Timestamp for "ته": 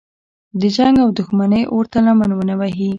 1.91-1.99